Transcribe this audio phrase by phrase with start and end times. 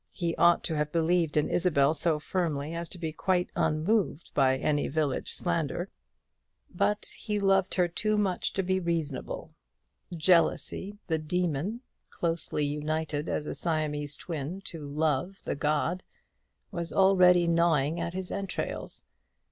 [0.13, 4.57] He ought to have believed in Isabel so firmly as to be quite unmoved by
[4.57, 5.91] any village slander;
[6.73, 9.53] but he loved her too much to be reasonable;
[10.11, 16.01] Jealousy the demon closely united as a Siamese twin to Love the god
[16.71, 19.05] was already gnawing at his entrails.